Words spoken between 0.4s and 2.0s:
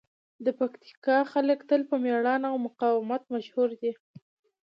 د پکتیکا خلک تل په